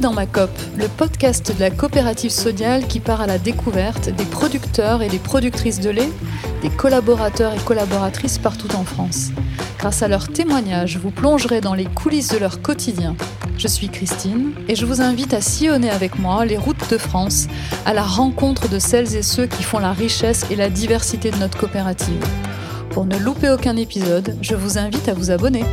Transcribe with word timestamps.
Dans 0.00 0.14
ma 0.14 0.24
COP, 0.24 0.50
le 0.78 0.88
podcast 0.88 1.54
de 1.54 1.60
la 1.60 1.70
coopérative 1.70 2.30
sodiale 2.30 2.86
qui 2.86 3.00
part 3.00 3.20
à 3.20 3.26
la 3.26 3.38
découverte 3.38 4.08
des 4.08 4.24
producteurs 4.24 5.02
et 5.02 5.08
des 5.08 5.18
productrices 5.18 5.78
de 5.78 5.90
lait, 5.90 6.08
des 6.62 6.70
collaborateurs 6.70 7.52
et 7.52 7.58
collaboratrices 7.58 8.38
partout 8.38 8.74
en 8.76 8.84
France. 8.84 9.28
Grâce 9.78 10.02
à 10.02 10.08
leurs 10.08 10.28
témoignages, 10.28 10.96
vous 10.96 11.10
plongerez 11.10 11.60
dans 11.60 11.74
les 11.74 11.84
coulisses 11.84 12.28
de 12.28 12.38
leur 12.38 12.62
quotidien. 12.62 13.14
Je 13.58 13.68
suis 13.68 13.90
Christine 13.90 14.52
et 14.68 14.74
je 14.74 14.86
vous 14.86 15.02
invite 15.02 15.34
à 15.34 15.42
sillonner 15.42 15.90
avec 15.90 16.18
moi 16.18 16.46
les 16.46 16.56
routes 16.56 16.88
de 16.90 16.96
France 16.96 17.46
à 17.84 17.92
la 17.92 18.02
rencontre 18.02 18.70
de 18.70 18.78
celles 18.78 19.14
et 19.14 19.22
ceux 19.22 19.46
qui 19.46 19.62
font 19.62 19.80
la 19.80 19.92
richesse 19.92 20.46
et 20.50 20.56
la 20.56 20.70
diversité 20.70 21.30
de 21.30 21.36
notre 21.36 21.58
coopérative. 21.58 22.24
Pour 22.88 23.04
ne 23.04 23.18
louper 23.18 23.50
aucun 23.50 23.76
épisode, 23.76 24.34
je 24.40 24.54
vous 24.54 24.78
invite 24.78 25.10
à 25.10 25.14
vous 25.14 25.30
abonner. 25.30 25.64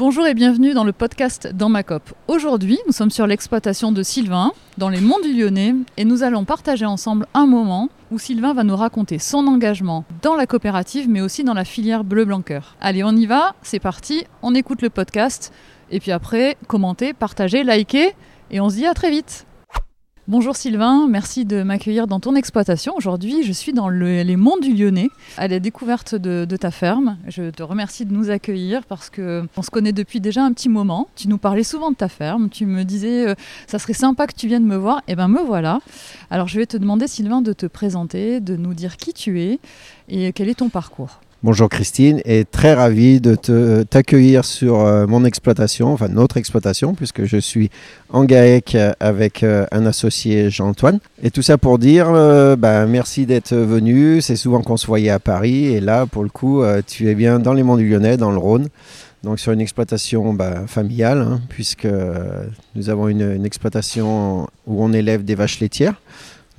Bonjour 0.00 0.26
et 0.26 0.32
bienvenue 0.32 0.72
dans 0.72 0.84
le 0.84 0.92
podcast 0.92 1.52
Dans 1.52 1.68
ma 1.68 1.82
COP. 1.82 2.14
Aujourd'hui, 2.26 2.78
nous 2.86 2.92
sommes 2.94 3.10
sur 3.10 3.26
l'exploitation 3.26 3.92
de 3.92 4.02
Sylvain, 4.02 4.52
dans 4.78 4.88
les 4.88 5.02
monts 5.02 5.20
du 5.20 5.34
Lyonnais, 5.34 5.74
et 5.98 6.06
nous 6.06 6.22
allons 6.22 6.46
partager 6.46 6.86
ensemble 6.86 7.26
un 7.34 7.44
moment 7.44 7.90
où 8.10 8.18
Sylvain 8.18 8.54
va 8.54 8.64
nous 8.64 8.76
raconter 8.76 9.18
son 9.18 9.46
engagement 9.46 10.06
dans 10.22 10.36
la 10.36 10.46
coopérative, 10.46 11.06
mais 11.06 11.20
aussi 11.20 11.44
dans 11.44 11.52
la 11.52 11.66
filière 11.66 12.02
bleu-blanc-cœur. 12.02 12.76
Allez, 12.80 13.04
on 13.04 13.14
y 13.14 13.26
va, 13.26 13.54
c'est 13.60 13.78
parti, 13.78 14.24
on 14.40 14.54
écoute 14.54 14.80
le 14.80 14.88
podcast, 14.88 15.52
et 15.90 16.00
puis 16.00 16.12
après, 16.12 16.56
commentez, 16.66 17.12
partagez, 17.12 17.62
likez, 17.62 18.14
et 18.50 18.58
on 18.58 18.70
se 18.70 18.76
dit 18.76 18.86
à 18.86 18.94
très 18.94 19.10
vite. 19.10 19.44
Bonjour 20.30 20.54
Sylvain, 20.54 21.08
merci 21.08 21.44
de 21.44 21.64
m'accueillir 21.64 22.06
dans 22.06 22.20
ton 22.20 22.36
exploitation. 22.36 22.94
Aujourd'hui, 22.96 23.42
je 23.42 23.50
suis 23.50 23.72
dans 23.72 23.88
les 23.88 24.36
monts 24.36 24.58
du 24.58 24.72
Lyonnais, 24.72 25.08
à 25.36 25.48
la 25.48 25.58
découverte 25.58 26.14
de, 26.14 26.44
ta 26.56 26.70
ferme. 26.70 27.18
Je 27.26 27.50
te 27.50 27.64
remercie 27.64 28.06
de 28.06 28.12
nous 28.12 28.30
accueillir 28.30 28.84
parce 28.84 29.10
que 29.10 29.42
on 29.56 29.62
se 29.62 29.72
connaît 29.72 29.92
depuis 29.92 30.20
déjà 30.20 30.44
un 30.44 30.52
petit 30.52 30.68
moment. 30.68 31.08
Tu 31.16 31.26
nous 31.26 31.36
parlais 31.36 31.64
souvent 31.64 31.90
de 31.90 31.96
ta 31.96 32.08
ferme. 32.08 32.48
Tu 32.48 32.64
me 32.64 32.84
disais, 32.84 33.26
euh, 33.26 33.34
ça 33.66 33.80
serait 33.80 33.92
sympa 33.92 34.28
que 34.28 34.34
tu 34.36 34.46
viennes 34.46 34.66
me 34.66 34.76
voir. 34.76 35.02
Eh 35.08 35.16
ben 35.16 35.26
me 35.26 35.40
voilà. 35.40 35.80
Alors 36.30 36.46
je 36.46 36.60
vais 36.60 36.66
te 36.66 36.76
demander 36.76 37.08
Sylvain 37.08 37.42
de 37.42 37.52
te 37.52 37.66
présenter, 37.66 38.38
de 38.38 38.54
nous 38.54 38.72
dire 38.72 38.98
qui 38.98 39.12
tu 39.12 39.40
es 39.40 39.58
et 40.08 40.32
quel 40.32 40.48
est 40.48 40.60
ton 40.60 40.68
parcours. 40.68 41.18
Bonjour 41.42 41.70
Christine 41.70 42.20
et 42.26 42.44
très 42.44 42.74
ravi 42.74 43.18
de 43.18 43.34
t'accueillir 43.84 44.44
sur 44.44 44.80
euh, 44.80 45.06
mon 45.06 45.24
exploitation, 45.24 45.90
enfin 45.90 46.08
notre 46.08 46.36
exploitation, 46.36 46.92
puisque 46.92 47.24
je 47.24 47.38
suis 47.38 47.70
en 48.10 48.24
GAEC 48.24 48.76
avec 49.00 49.42
euh, 49.42 49.64
un 49.72 49.86
associé 49.86 50.50
Jean-Antoine. 50.50 50.98
Et 51.22 51.30
tout 51.30 51.40
ça 51.40 51.56
pour 51.56 51.78
dire 51.78 52.10
euh, 52.10 52.56
bah, 52.56 52.84
merci 52.84 53.24
d'être 53.24 53.54
venu. 53.56 54.20
C'est 54.20 54.36
souvent 54.36 54.60
qu'on 54.60 54.76
se 54.76 54.86
voyait 54.86 55.08
à 55.08 55.18
Paris 55.18 55.64
et 55.68 55.80
là, 55.80 56.04
pour 56.04 56.24
le 56.24 56.28
coup, 56.28 56.62
tu 56.86 57.08
es 57.08 57.14
bien 57.14 57.38
dans 57.38 57.54
les 57.54 57.62
monts 57.62 57.78
du 57.78 57.88
Lyonnais, 57.88 58.18
dans 58.18 58.32
le 58.32 58.38
Rhône. 58.38 58.68
Donc 59.22 59.40
sur 59.40 59.52
une 59.52 59.62
exploitation 59.62 60.34
bah, 60.34 60.66
familiale, 60.66 61.22
hein, 61.22 61.40
puisque 61.48 61.88
nous 62.74 62.90
avons 62.90 63.08
une 63.08 63.46
exploitation 63.46 64.42
où 64.66 64.84
on 64.84 64.92
élève 64.92 65.24
des 65.24 65.36
vaches 65.36 65.60
laitières 65.60 65.94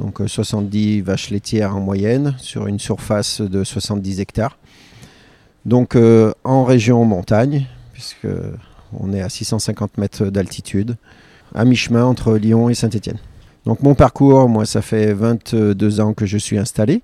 donc 0.02 0.20
70 0.26 1.02
vaches 1.02 1.30
laitières 1.30 1.76
en 1.76 1.80
moyenne 1.80 2.34
sur 2.40 2.66
une 2.66 2.80
surface 2.80 3.40
de 3.40 3.64
70 3.64 4.20
hectares. 4.20 4.58
Donc 5.66 5.96
euh, 5.96 6.32
en 6.44 6.64
région 6.64 7.04
montagne, 7.06 7.68
puisque 7.94 8.28
on 8.98 9.14
est 9.14 9.22
à 9.22 9.30
650 9.30 9.98
mètres 9.98 10.26
d'altitude, 10.26 10.96
à 11.54 11.66
mi-chemin 11.66 12.04
entre 12.04 12.38
Lyon 12.38 12.70
et 12.70 12.74
Saint-Étienne. 12.74 13.20
Donc 13.66 13.84
mon 13.84 13.94
parcours, 13.94 14.50
moi, 14.50 14.66
ça 14.66 14.82
fait 14.82 15.14
22 15.14 16.02
ans 16.02 16.14
que 16.14 16.26
je 16.26 16.38
suis 16.38 16.58
installé. 16.58 17.02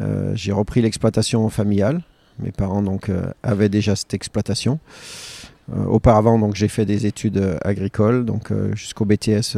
Euh, 0.00 0.32
j'ai 0.34 0.52
repris 0.52 0.82
l'exploitation 0.82 1.48
familiale. 1.48 2.02
Mes 2.38 2.52
parents 2.52 2.82
donc 2.82 3.08
euh, 3.08 3.32
avaient 3.42 3.70
déjà 3.70 3.96
cette 3.96 4.14
exploitation. 4.14 4.78
auparavant, 5.88 6.38
donc 6.38 6.54
j'ai 6.54 6.68
fait 6.68 6.86
des 6.86 7.06
études 7.06 7.58
agricoles, 7.62 8.24
donc 8.24 8.52
jusqu'au 8.74 9.04
BTS. 9.04 9.56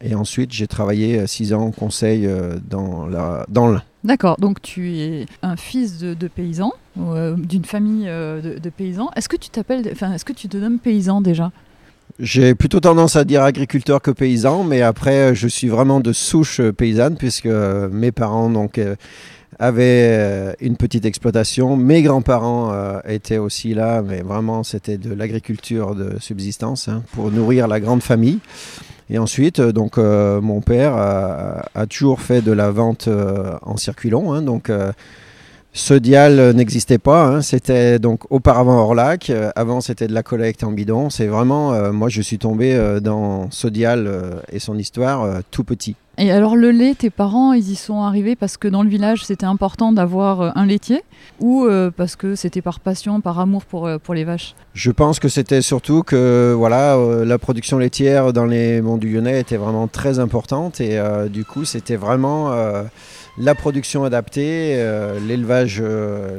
Et 0.00 0.14
ensuite, 0.14 0.52
j'ai 0.52 0.66
travaillé 0.66 1.26
6 1.26 1.54
ans 1.54 1.62
en 1.62 1.70
conseil 1.70 2.28
dans 2.68 3.06
l'Ain. 3.06 3.44
Dans 3.48 3.78
D'accord, 4.04 4.36
donc 4.38 4.60
tu 4.60 4.98
es 4.98 5.26
un 5.42 5.56
fils 5.56 5.98
de, 5.98 6.12
de 6.12 6.28
paysan, 6.28 6.72
euh, 7.00 7.36
d'une 7.38 7.64
famille 7.64 8.04
euh, 8.06 8.58
de, 8.58 8.68
paysans. 8.68 9.10
Est-ce 9.16 9.30
que 9.30 9.36
tu 9.36 9.48
t'appelles, 9.48 9.88
enfin, 9.90 10.12
est-ce 10.12 10.26
que 10.26 10.34
tu 10.34 10.46
te 10.46 10.58
nommes 10.58 10.78
paysan 10.78 11.22
déjà? 11.22 11.50
J'ai 12.18 12.54
plutôt 12.54 12.80
tendance 12.80 13.16
à 13.16 13.24
dire 13.24 13.42
agriculteur 13.42 14.02
que 14.02 14.10
paysan, 14.10 14.62
mais 14.62 14.82
après, 14.82 15.34
je 15.34 15.48
suis 15.48 15.68
vraiment 15.68 16.00
de 16.00 16.12
souche 16.12 16.60
paysanne 16.72 17.16
puisque 17.16 17.46
mes 17.46 18.12
parents 18.12 18.50
donc, 18.50 18.76
euh, 18.76 18.94
avaient 19.58 20.54
une 20.60 20.76
petite 20.76 21.06
exploitation. 21.06 21.74
Mes 21.78 22.02
grands-parents 22.02 23.00
étaient 23.06 23.38
aussi 23.38 23.72
là, 23.72 24.02
mais 24.02 24.20
vraiment, 24.20 24.64
c'était 24.64 24.98
de 24.98 25.14
l'agriculture 25.14 25.94
de 25.94 26.18
subsistance 26.20 26.88
hein, 26.88 27.02
pour 27.12 27.30
nourrir 27.30 27.68
la 27.68 27.80
grande 27.80 28.02
famille. 28.02 28.40
Et 29.10 29.18
ensuite, 29.18 29.60
euh, 29.60 29.72
donc, 29.72 29.98
euh, 29.98 30.40
mon 30.40 30.60
père 30.60 30.94
a, 30.96 31.86
toujours 31.88 32.20
fait 32.20 32.40
de 32.40 32.52
la 32.52 32.70
vente 32.70 33.08
euh, 33.08 33.56
en 33.62 33.76
circulant. 33.76 34.32
Hein, 34.32 34.42
donc, 34.42 34.70
ce 35.72 35.94
dial 35.94 36.52
n'existait 36.54 36.98
pas. 36.98 37.26
Hein, 37.26 37.42
c'était 37.42 37.98
donc 37.98 38.30
auparavant 38.30 38.78
Orlac. 38.78 39.30
avant, 39.56 39.80
c'était 39.80 40.06
de 40.06 40.14
la 40.14 40.22
collecte 40.22 40.64
en 40.64 40.70
bidon. 40.70 41.10
C'est 41.10 41.26
vraiment, 41.26 41.92
moi, 41.92 42.08
je 42.08 42.22
suis 42.22 42.38
tombé 42.38 43.00
dans 43.02 43.50
ce 43.50 43.68
dial 43.68 44.08
et 44.52 44.60
son 44.60 44.78
histoire 44.78 45.42
tout 45.50 45.64
petit. 45.64 45.96
Et 46.16 46.30
alors 46.30 46.54
le 46.54 46.70
lait, 46.70 46.94
tes 46.94 47.10
parents, 47.10 47.52
ils 47.52 47.70
y 47.70 47.74
sont 47.74 48.02
arrivés 48.02 48.36
parce 48.36 48.56
que 48.56 48.68
dans 48.68 48.84
le 48.84 48.88
village, 48.88 49.24
c'était 49.24 49.46
important 49.46 49.92
d'avoir 49.92 50.40
euh, 50.40 50.50
un 50.54 50.64
laitier 50.64 51.02
ou 51.40 51.64
euh, 51.64 51.90
parce 51.90 52.14
que 52.14 52.36
c'était 52.36 52.62
par 52.62 52.78
passion, 52.78 53.20
par 53.20 53.40
amour 53.40 53.64
pour, 53.64 53.86
euh, 53.86 53.98
pour 53.98 54.14
les 54.14 54.22
vaches? 54.22 54.54
Je 54.74 54.92
pense 54.92 55.18
que 55.18 55.28
c'était 55.28 55.60
surtout 55.60 56.04
que 56.04 56.54
voilà, 56.56 56.96
la 57.24 57.38
production 57.38 57.78
laitière 57.78 58.32
dans 58.32 58.44
les 58.44 58.80
monts 58.80 58.96
du 58.96 59.12
Lyonnais 59.12 59.40
était 59.40 59.56
vraiment 59.56 59.88
très 59.88 60.20
importante 60.20 60.80
et 60.80 61.00
du 61.30 61.44
coup, 61.44 61.64
c'était 61.64 61.96
vraiment 61.96 62.52
la 63.38 63.54
production 63.54 64.02
adaptée, 64.04 64.76
l'élevage, 65.26 65.80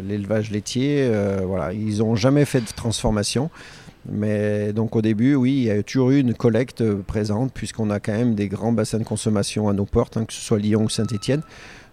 l'élevage 0.06 0.52
laitier. 0.52 1.10
voilà, 1.46 1.72
ils 1.72 2.00
n'ont 2.00 2.16
jamais 2.16 2.44
fait 2.44 2.60
de 2.60 2.74
transformation. 2.76 3.50
Mais 4.10 4.72
donc 4.74 4.96
au 4.96 5.02
début, 5.02 5.36
oui, 5.36 5.54
il 5.54 5.64
y 5.64 5.72
a 5.72 5.82
toujours 5.82 6.12
eu 6.12 6.20
une 6.20 6.34
collecte 6.34 6.82
euh, 6.82 7.02
présente, 7.06 7.52
puisqu'on 7.54 7.90
a 7.90 8.00
quand 8.00 8.14
même 8.14 8.36
des 8.36 8.48
grands 8.48 8.72
bassins 8.72 9.00
de 9.00 9.04
consommation 9.04 9.68
à 9.68 9.74
nos 9.74 9.86
portes, 9.86 10.18
hein, 10.18 10.26
que 10.26 10.34
ce 10.34 10.42
soit 10.42 10.60
Lyon 10.60 10.84
ou 10.84 10.90
Saint-Étienne. 10.90 11.42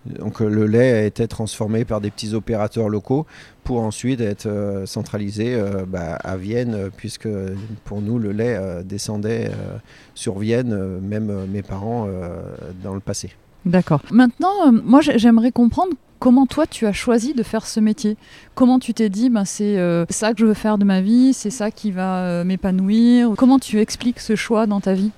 Donc 0.05 0.43
euh, 0.43 0.49
le 0.49 0.67
lait 0.67 0.93
a 0.93 1.05
été 1.05 1.27
transformé 1.27 1.85
par 1.85 2.01
des 2.01 2.11
petits 2.11 2.35
opérateurs 2.35 2.89
locaux 2.89 3.27
pour 3.65 3.81
ensuite 3.81 4.21
être 4.21 4.47
euh, 4.47 4.85
centralisé 4.85 5.59
bah, 5.87 6.17
à 6.17 6.37
Vienne, 6.37 6.91
puisque 6.97 7.29
pour 7.85 8.03
nous 8.03 8.19
le 8.19 8.33
lait 8.33 8.59
descendait 8.85 9.51
sur 10.15 10.39
Vienne, 10.39 10.99
même 11.01 11.47
mes 11.47 11.63
parents 11.63 12.09
dans 12.83 12.95
le 12.95 13.01
passé. 13.01 13.31
D'accord. 13.65 14.03
Maintenant, 14.11 14.73
moi 14.73 15.01
j'aimerais 15.01 15.53
comprendre 15.53 15.93
comment 16.23 16.47
toi 16.47 16.69
tu 16.69 16.87
as 16.87 16.93
choisi 16.93 17.35
de 17.35 17.43
faire 17.43 17.67
ce 17.67 17.81
métier? 17.81 18.17
Comment 18.55 18.79
tu 18.79 18.95
t'es 18.95 19.09
dit, 19.09 19.29
ben, 19.29 19.45
c'est 19.45 19.77
euh, 19.77 20.05
ça 20.09 20.33
que 20.33 20.39
je 20.39 20.47
veux 20.47 20.55
faire 20.55 20.79
de 20.79 20.85
ma 20.85 21.01
vie, 21.01 21.33
c'est 21.33 21.51
ça 21.51 21.73
qui 21.73 21.91
va 21.91 22.19
euh, 22.19 22.45
m'épanouir? 22.45 23.31
Comment 23.37 23.59
tu 23.59 23.81
expliques 23.81 24.21
ce 24.21 24.37
choix 24.37 24.69
dans 24.69 24.81
ta 24.81 24.95
vie? 24.95 25.11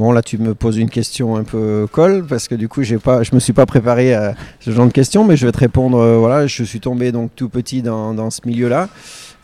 Bon, 0.00 0.10
là, 0.10 0.20
tu 0.20 0.36
me 0.36 0.56
poses 0.56 0.76
une 0.76 0.90
question 0.90 1.36
un 1.36 1.44
peu 1.44 1.86
colle 1.92 2.26
parce 2.26 2.48
que 2.48 2.56
du 2.56 2.68
coup, 2.68 2.82
j'ai 2.82 2.98
pas, 2.98 3.22
je 3.22 3.36
me 3.36 3.40
suis 3.40 3.52
pas 3.52 3.66
préparé 3.66 4.14
à 4.14 4.34
ce 4.58 4.72
genre 4.72 4.86
de 4.86 4.92
questions, 4.92 5.24
mais 5.24 5.36
je 5.36 5.46
vais 5.46 5.52
te 5.52 5.58
répondre. 5.58 5.98
Euh, 5.98 6.18
voilà, 6.18 6.48
je 6.48 6.64
suis 6.64 6.80
tombé 6.80 7.12
donc 7.12 7.30
tout 7.36 7.48
petit 7.48 7.80
dans, 7.80 8.12
dans 8.12 8.30
ce 8.30 8.40
milieu-là. 8.44 8.88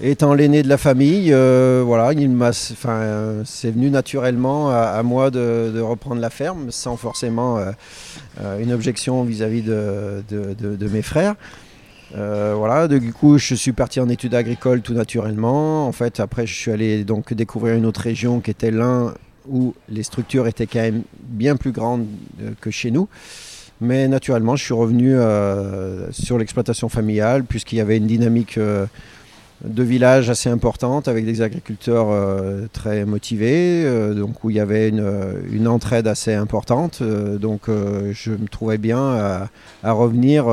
Étant 0.01 0.35
l'aîné 0.35 0.63
de 0.63 0.69
la 0.69 0.77
famille, 0.77 1.31
voilà, 1.31 2.13
il 2.13 2.31
m'a, 2.31 2.49
enfin, 2.49 3.43
c'est 3.45 3.71
venu 3.71 3.91
naturellement 3.91 4.71
à, 4.71 5.03
moi 5.05 5.31
de, 5.31 5.81
reprendre 5.81 6.21
la 6.21 6.31
ferme 6.31 6.71
sans 6.71 6.97
forcément 6.97 7.59
une 8.61 8.73
objection 8.73 9.23
vis-à-vis 9.23 9.63
de, 9.63 10.25
de, 10.29 10.89
mes 10.89 11.03
frères. 11.03 11.37
Euh, 12.17 12.55
voilà, 12.57 12.87
du 12.87 13.13
coup, 13.13 13.39
je 13.39 13.55
suis 13.55 13.73
parti 13.73 13.99
en 14.01 14.09
études 14.09 14.35
agricoles 14.35 14.83
tout 14.83 14.95
naturellement. 14.95 15.87
En 15.87 15.93
fait, 15.93 16.21
après, 16.21 16.47
je 16.47 16.55
suis 16.55 16.71
allé 16.71 17.05
donc 17.05 17.35
découvrir 17.35 17.75
une 17.75 17.87
autre 17.87 18.01
région 18.01 18.41
qui 18.41 18.51
était 18.51 18.71
l'un 18.71 19.15
où 19.49 19.75
les 19.89 20.03
structures 20.03 20.47
étaient 20.47 20.67
quand 20.67 20.81
même 20.81 21.03
bien 21.21 21.57
plus 21.57 21.73
grandes 21.73 22.07
euh, 22.41 22.53
que 22.61 22.71
chez 22.71 22.91
nous. 22.91 23.09
Mais 23.81 24.07
naturellement, 24.07 24.55
je 24.55 24.65
suis 24.65 24.75
revenu 24.75 25.15
euh, 25.15 26.11
sur 26.13 26.39
l'exploitation 26.39 26.89
familiale 26.89 27.45
puisqu'il 27.45 27.77
y 27.77 27.81
avait 27.81 27.97
une 27.97 28.07
dynamique 28.07 28.59
de 29.63 29.83
village 29.83 30.31
assez 30.31 30.49
importante 30.49 31.09
avec 31.09 31.25
des 31.25 31.43
agriculteurs 31.43 32.09
euh, 32.11 32.67
très 32.73 33.05
motivés, 33.05 33.83
euh, 33.85 34.15
donc 34.15 34.45
où 34.45 34.51
il 34.51 34.57
y 34.57 34.61
avait 34.61 34.89
une, 34.89 35.69
entraide 35.69 36.07
assez 36.07 36.35
importante. 36.35 36.99
Euh, 37.01 37.39
donc 37.39 37.63
je 37.69 38.31
me 38.31 38.47
trouvais 38.49 38.79
bien 38.79 39.49
à, 39.83 39.93
revenir 39.93 40.47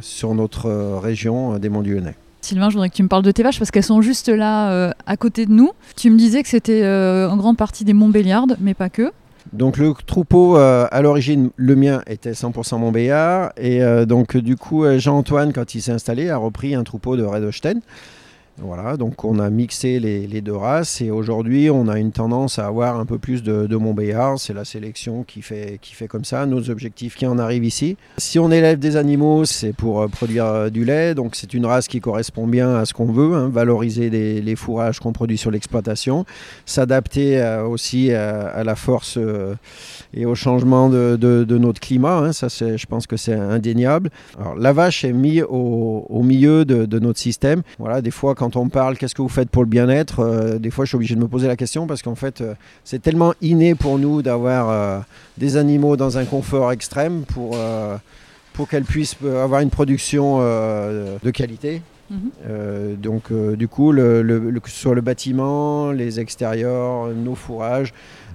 sur 0.00 0.34
notre 0.34 0.70
région 0.98 1.58
des 1.58 1.68
Monts 1.68 1.82
du 1.82 1.94
Lyonnais. 1.94 2.14
Sylvain, 2.40 2.70
je 2.70 2.74
voudrais 2.74 2.88
que 2.88 2.94
tu 2.94 3.02
me 3.02 3.08
parles 3.08 3.24
de 3.24 3.30
tes 3.30 3.42
vaches 3.42 3.58
parce 3.58 3.70
qu'elles 3.70 3.82
sont 3.82 4.00
juste 4.00 4.28
là 4.28 4.92
à 5.06 5.16
côté 5.16 5.46
de 5.46 5.52
nous. 5.52 5.70
Tu 5.96 6.10
me 6.10 6.16
disais 6.16 6.42
que 6.42 6.48
c'était 6.48 6.86
en 6.86 7.36
grande 7.36 7.56
partie 7.56 7.84
des 7.84 7.94
Montbéliardes, 7.94 8.56
mais 8.60 8.74
pas 8.74 8.88
que. 8.88 9.12
Donc 9.52 9.78
le 9.78 9.94
troupeau, 10.06 10.56
à 10.56 11.02
l'origine, 11.02 11.50
le 11.56 11.76
mien 11.76 12.02
était 12.06 12.32
100% 12.32 12.78
Montbéliard. 12.78 13.52
Et 13.56 13.80
donc 14.06 14.36
du 14.36 14.56
coup, 14.56 14.84
Jean-Antoine, 14.98 15.52
quand 15.52 15.74
il 15.74 15.82
s'est 15.82 15.92
installé, 15.92 16.30
a 16.30 16.36
repris 16.36 16.74
un 16.74 16.84
troupeau 16.84 17.16
de 17.16 17.24
Red 17.24 17.44
Voilà, 18.60 18.96
donc 18.96 19.24
on 19.24 19.38
a 19.38 19.50
mixé 19.50 20.00
les, 20.00 20.40
deux 20.40 20.56
races 20.56 21.00
et 21.00 21.12
aujourd'hui 21.12 21.70
on 21.70 21.86
a 21.86 21.98
une 21.98 22.10
tendance 22.10 22.58
à 22.58 22.66
avoir 22.66 22.98
un 22.98 23.06
peu 23.06 23.18
plus 23.18 23.44
de, 23.44 23.76
Montbéliard. 23.76 24.40
C'est 24.40 24.52
la 24.52 24.64
sélection 24.64 25.22
qui 25.22 25.42
fait, 25.42 25.78
qui 25.80 25.94
fait 25.94 26.08
comme 26.08 26.24
ça, 26.24 26.44
nos 26.44 26.68
objectifs 26.68 27.14
qui 27.14 27.26
en 27.26 27.38
arrivent 27.38 27.64
ici. 27.64 27.96
Si 28.16 28.38
on 28.40 28.50
élève 28.50 28.80
des 28.80 28.96
animaux, 28.96 29.44
c'est 29.44 29.72
pour 29.72 30.00
euh, 30.00 30.08
produire 30.08 30.46
euh, 30.46 30.70
du 30.70 30.84
lait, 30.84 31.14
donc 31.14 31.36
c'est 31.36 31.54
une 31.54 31.66
race 31.66 31.86
qui 31.86 32.00
correspond 32.00 32.48
bien 32.48 32.74
à 32.74 32.84
ce 32.84 32.94
qu'on 32.94 33.12
veut, 33.12 33.34
hein, 33.34 33.48
valoriser 33.48 34.10
les, 34.10 34.56
fourrages 34.56 34.98
qu'on 34.98 35.12
produit 35.12 35.38
sur 35.38 35.52
l'exploitation, 35.52 36.24
s'adapter 36.66 37.40
euh, 37.40 37.64
aussi 37.64 38.12
à, 38.12 38.64
la 38.64 38.74
force 38.74 39.18
et 40.14 40.26
au 40.26 40.34
changement 40.34 40.88
de, 40.88 41.46
notre 41.58 41.80
climat. 41.80 42.18
Hein, 42.18 42.32
ça, 42.32 42.48
je 42.48 42.86
pense 42.86 43.06
que 43.06 43.16
c'est 43.16 43.34
indéniable. 43.34 44.10
Alors, 44.38 44.56
la 44.56 44.72
vache 44.72 45.04
est 45.04 45.12
mise 45.12 45.44
au, 45.48 46.06
au 46.08 46.22
milieu 46.24 46.64
de, 46.64 46.98
notre 46.98 47.20
système. 47.20 47.62
Voilà, 47.78 48.02
des 48.02 48.10
fois, 48.10 48.34
quand 48.34 48.47
on 48.56 48.68
parle, 48.68 48.96
qu'est-ce 48.96 49.14
que 49.14 49.22
vous 49.22 49.28
faites 49.28 49.50
pour 49.50 49.62
le 49.62 49.68
bien-être 49.68 50.20
euh, 50.20 50.58
Des 50.58 50.70
fois, 50.70 50.84
je 50.84 50.90
suis 50.90 50.96
obligé 50.96 51.14
de 51.14 51.20
me 51.20 51.28
poser 51.28 51.48
la 51.48 51.56
question 51.56 51.86
parce 51.86 52.02
qu'en 52.02 52.14
fait, 52.14 52.40
euh, 52.40 52.54
c'est 52.84 53.00
tellement 53.00 53.34
inné 53.40 53.74
pour 53.74 53.98
nous 53.98 54.22
d'avoir 54.22 54.70
euh, 54.70 55.00
des 55.36 55.56
animaux 55.56 55.96
dans 55.96 56.18
un 56.18 56.24
confort 56.24 56.72
extrême 56.72 57.24
pour, 57.24 57.56
pour 58.52 58.68
qu'elles 58.68 58.84
puissent 58.84 59.16
avoir 59.22 59.60
une 59.60 59.70
production 59.70 60.38
de 60.38 61.30
qualité. 61.30 61.82
Mmh. 62.10 62.16
Euh, 62.46 62.94
donc 62.96 63.30
euh, 63.30 63.54
du 63.56 63.68
coup, 63.68 63.92
le, 63.92 64.22
le, 64.22 64.38
le, 64.38 64.60
sur 64.66 64.94
le 64.94 65.00
bâtiment, 65.00 65.90
les 65.92 66.20
extérieurs, 66.20 67.08
nos 67.08 67.34
fourrages, 67.34 67.92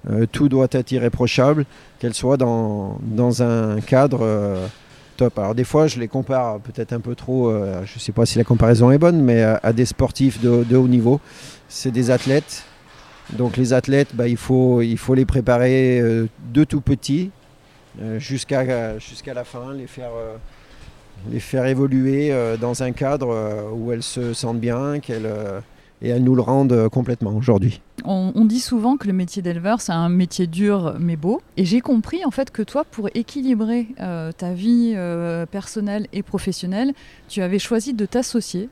euh, 0.09 0.25
tout 0.31 0.47
doit 0.49 0.67
être 0.71 0.91
irréprochable, 0.91 1.65
qu'elle 1.99 2.13
soit 2.13 2.37
dans, 2.37 2.99
dans 3.01 3.41
un 3.41 3.79
cadre 3.81 4.59
top. 5.15 5.39
Alors 5.39 5.55
des 5.55 5.63
fois, 5.63 5.87
je 5.87 5.99
les 5.99 6.07
compare 6.07 6.59
peut-être 6.59 6.93
un 6.93 6.99
peu 6.99 7.15
trop, 7.15 7.49
euh, 7.49 7.83
je 7.85 7.95
ne 7.95 7.99
sais 7.99 8.11
pas 8.11 8.25
si 8.25 8.37
la 8.37 8.43
comparaison 8.43 8.91
est 8.91 8.97
bonne, 8.97 9.21
mais 9.21 9.41
à, 9.41 9.59
à 9.63 9.73
des 9.73 9.85
sportifs 9.85 10.41
de, 10.41 10.75
haut 10.75 10.87
niveau. 10.87 11.19
C'est 11.67 11.91
des 11.91 12.11
athlètes. 12.11 12.65
Donc 13.31 13.57
les 13.57 13.73
athlètes, 13.73 14.09
bah, 14.13 14.27
il, 14.27 14.37
faut, 14.37 14.81
il 14.81 14.97
faut 14.97 15.15
les 15.15 15.25
préparer 15.25 15.99
euh, 15.99 16.27
de 16.51 16.63
tout 16.63 16.81
petit 16.81 17.31
jusqu'à 18.17 18.63
la 18.63 19.43
fin, 19.43 19.73
les 19.73 19.87
faire 19.87 20.11
les 21.31 21.39
faire 21.39 21.65
évoluer 21.65 22.31
euh, 22.31 22.57
dans 22.57 22.83
un 22.83 22.91
cadre 22.91 23.29
euh, 23.31 23.69
où 23.71 23.91
elles 23.91 24.03
se 24.03 24.33
sentent 24.33 24.59
bien, 24.59 24.99
qu'elles 24.99 25.25
euh, 25.25 25.59
et 26.03 26.09
elles 26.09 26.23
nous 26.23 26.35
le 26.35 26.41
rendent 26.41 26.89
complètement 26.89 27.33
aujourd'hui. 27.35 27.81
On, 28.05 28.33
on, 28.35 28.45
dit 28.45 28.59
souvent 28.59 28.97
que 28.97 29.07
le 29.07 29.13
métier 29.13 29.41
d'éleveur, 29.41 29.79
c'est 29.79 29.93
un 29.93 30.09
métier 30.09 30.45
dur 30.45 30.95
mais 30.99 31.15
beau. 31.15 31.41
Et 31.55 31.63
j'ai 31.63 31.79
compris 31.79 32.25
en 32.25 32.31
fait 32.31 32.51
que 32.51 32.61
toi, 32.61 32.83
pour 32.83 33.09
équilibrer 33.13 33.87
euh, 34.01 34.31
ta 34.31 34.53
vie 34.53 34.93
euh, 34.95 35.45
personnelle 35.45 36.07
et 36.11 36.21
professionnelle, 36.21 36.93
tu 37.29 37.41
avais 37.41 37.59
choisi 37.59 37.93
de 37.93 38.05
t'associer. 38.05 38.69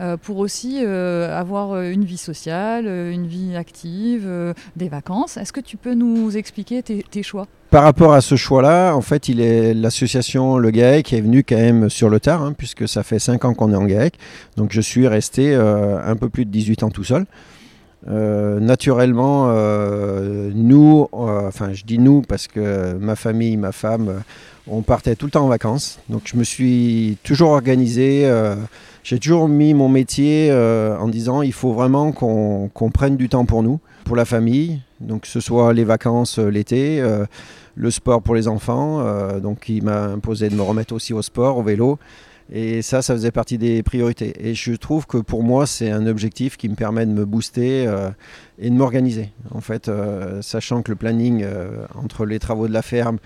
Euh, 0.00 0.16
pour 0.16 0.38
aussi 0.38 0.80
euh, 0.82 1.38
avoir 1.38 1.80
une 1.82 2.04
vie 2.04 2.16
sociale, 2.16 2.86
une 2.86 3.26
vie 3.26 3.56
active, 3.56 4.24
euh, 4.26 4.54
des 4.74 4.88
vacances. 4.88 5.36
Est-ce 5.36 5.52
que 5.52 5.60
tu 5.60 5.76
peux 5.76 5.94
nous 5.94 6.36
expliquer 6.36 6.82
tes, 6.82 7.22
choix? 7.22 7.46
Par 7.70 7.84
rapport 7.84 8.12
à 8.14 8.20
ce 8.20 8.34
choix-là, 8.34 8.94
en 8.94 9.02
fait, 9.02 9.28
il 9.28 9.40
est 9.40 9.74
l'association 9.74 10.56
Le 10.56 10.70
GAEC 10.70 11.12
est 11.12 11.20
venue 11.20 11.44
quand 11.44 11.56
même 11.56 11.90
sur 11.90 12.08
le 12.08 12.20
tard, 12.20 12.42
hein, 12.42 12.54
puisque 12.56 12.88
ça 12.88 13.02
fait 13.02 13.18
5 13.18 13.44
ans 13.44 13.54
qu'on 13.54 13.72
est 13.72 13.76
en 13.76 13.84
GAEC. 13.84 14.14
Donc 14.56 14.72
je 14.72 14.80
suis 14.80 15.06
resté 15.06 15.54
euh, 15.54 15.98
un 16.04 16.16
peu 16.16 16.28
plus 16.28 16.46
de 16.46 16.50
18 16.50 16.84
ans 16.84 16.90
tout 16.90 17.04
seul. 17.04 17.26
Euh, 18.08 18.58
naturellement, 18.58 19.46
euh, 19.48 20.50
nous, 20.54 21.08
euh, 21.12 21.46
enfin 21.46 21.72
je 21.72 21.84
dis 21.84 21.98
nous 21.98 22.22
parce 22.22 22.48
que 22.48 22.94
ma 22.94 23.14
famille, 23.14 23.56
ma 23.56 23.70
femme, 23.70 24.08
euh, 24.08 24.18
on 24.66 24.82
partait 24.82 25.14
tout 25.14 25.26
le 25.26 25.30
temps 25.30 25.44
en 25.44 25.48
vacances. 25.48 26.00
Donc 26.08 26.22
je 26.24 26.36
me 26.36 26.44
suis 26.44 27.18
toujours 27.22 27.50
organisé. 27.50 28.28
J'ai 29.02 29.18
toujours 29.18 29.48
mis 29.48 29.74
mon 29.74 29.88
métier 29.88 30.48
euh, 30.50 30.96
en 30.96 31.08
disant 31.08 31.42
il 31.42 31.52
faut 31.52 31.72
vraiment 31.72 32.12
qu'on 32.12 32.90
prenne 32.92 33.16
du 33.16 33.28
temps 33.28 33.44
pour 33.44 33.62
nous, 33.62 33.80
pour 34.04 34.16
la 34.16 34.24
famille. 34.24 34.80
Donc 35.00 35.22
que 35.22 35.28
ce 35.28 35.40
soit 35.40 35.72
les 35.72 35.84
vacances 35.84 36.38
euh, 36.38 36.48
l'été, 36.48 37.00
euh, 37.00 37.26
le 37.74 37.90
sport 37.90 38.22
pour 38.22 38.34
les 38.34 38.48
enfants. 38.48 39.00
euh, 39.00 39.40
donc 39.40 39.68
il 39.68 39.82
m'a 39.82 40.04
imposé 40.04 40.48
de 40.48 40.54
me 40.54 40.62
remettre 40.62 40.94
aussi 40.94 41.12
au 41.12 41.22
sport, 41.22 41.58
au 41.58 41.62
vélo. 41.62 41.98
Et 42.54 42.82
ça, 42.82 43.00
ça 43.00 43.14
faisait 43.14 43.30
partie 43.30 43.56
des 43.56 43.82
priorités. 43.82 44.34
Et 44.46 44.54
je 44.54 44.74
trouve 44.74 45.06
que 45.06 45.16
pour 45.16 45.42
moi, 45.42 45.66
c'est 45.66 45.90
un 45.90 46.06
objectif 46.06 46.56
qui 46.56 46.68
me 46.68 46.74
permet 46.74 47.06
de 47.06 47.10
me 47.10 47.24
booster 47.24 47.90
et 48.58 48.68
de 48.68 48.74
m'organiser. 48.74 49.30
En 49.54 49.62
fait, 49.62 49.90
sachant 50.42 50.82
que 50.82 50.90
le 50.90 50.96
planning 50.96 51.46
entre 51.94 52.26
les 52.26 52.38
travaux 52.38 52.68
de 52.68 52.72
la 52.74 52.82
ferme 52.82 53.18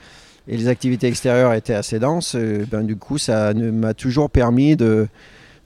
et 0.47 0.57
les 0.57 0.69
activités 0.69 1.09
extérieures 1.09 1.55
était 1.55 1.75
assez 1.75 1.99
dense, 1.99 2.37
ben, 2.71 2.85
du 2.85 2.95
coup, 2.95 3.19
ça 3.19 3.53
m'a 3.53 3.95
toujours 3.95 4.31
permis 4.31 4.77
de, 4.77 5.09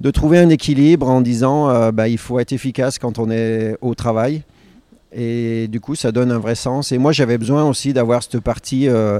de 0.00 0.10
trouver 0.10 0.38
un 0.38 0.48
équilibre 0.48 1.08
en 1.08 1.20
disant 1.20 1.68
euh, 1.68 1.92
bah, 1.92 2.08
il 2.08 2.18
faut 2.18 2.38
être 2.38 2.52
efficace 2.52 2.98
quand 2.98 3.18
on 3.18 3.30
est 3.30 3.76
au 3.80 3.94
travail. 3.94 4.42
Et 5.12 5.66
du 5.68 5.80
coup, 5.80 5.96
ça 5.96 6.12
donne 6.12 6.30
un 6.30 6.38
vrai 6.38 6.54
sens. 6.54 6.92
Et 6.92 6.98
moi, 6.98 7.10
j'avais 7.10 7.36
besoin 7.36 7.64
aussi 7.64 7.92
d'avoir 7.92 8.22
cette 8.22 8.38
partie 8.40 8.88
euh, 8.88 9.18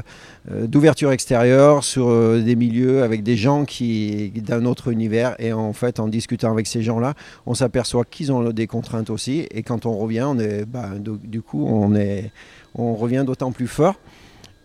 euh, 0.50 0.66
d'ouverture 0.68 1.10
extérieure 1.10 1.82
sur 1.82 2.08
euh, 2.08 2.40
des 2.40 2.54
milieux 2.54 3.02
avec 3.02 3.24
des 3.24 3.36
gens 3.36 3.64
qui 3.64 4.30
d'un 4.36 4.66
autre 4.66 4.92
univers. 4.92 5.34
Et 5.40 5.52
en 5.52 5.72
fait, 5.72 5.98
en 5.98 6.06
discutant 6.06 6.52
avec 6.52 6.68
ces 6.68 6.82
gens-là, 6.82 7.14
on 7.46 7.54
s'aperçoit 7.54 8.04
qu'ils 8.04 8.30
ont 8.30 8.50
des 8.50 8.68
contraintes 8.68 9.10
aussi. 9.10 9.46
Et 9.50 9.62
quand 9.64 9.84
on 9.84 9.96
revient, 9.96 10.26
on 10.28 10.38
est, 10.38 10.64
bah, 10.64 10.90
du, 10.96 11.10
du 11.24 11.42
coup, 11.42 11.66
on, 11.66 11.96
est, 11.96 12.30
on 12.76 12.94
revient 12.94 13.24
d'autant 13.26 13.50
plus 13.50 13.66
fort. 13.66 13.96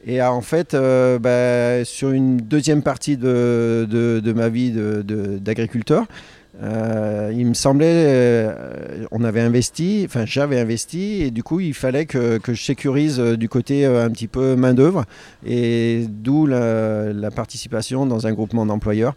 Et 0.08 0.22
en 0.22 0.42
fait, 0.42 0.74
euh, 0.74 1.18
bah, 1.18 1.84
sur 1.84 2.12
une 2.12 2.38
deuxième 2.38 2.84
partie 2.84 3.18
de, 3.18 3.88
de, 3.90 4.34
ma 4.34 4.50
vie 4.50 4.72
d'agriculteur, 4.72 6.06
euh, 6.62 7.34
il 7.36 7.48
me 7.48 7.54
semblait, 7.54 8.06
euh, 8.08 9.06
on 9.12 9.24
avait 9.24 9.42
investi, 9.42 10.04
enfin 10.06 10.26
j'avais 10.26 10.60
investi, 10.60 11.24
et 11.24 11.32
du 11.32 11.44
coup 11.44 11.60
il 11.60 11.74
fallait 11.74 12.06
que, 12.06 12.38
que 12.38 12.54
je 12.54 12.64
sécurise 12.64 13.20
euh, 13.20 13.36
du 13.36 13.50
côté 13.50 13.86
euh, 13.86 14.06
un 14.06 14.10
petit 14.10 14.28
peu 14.28 14.56
main 14.56 14.74
d'œuvre, 14.74 15.04
et 15.46 16.06
d'où 16.08 16.46
la, 16.46 17.30
participation 17.36 18.06
dans 18.06 18.28
un 18.28 18.32
groupement 18.32 18.66
d'employeurs. 18.66 19.16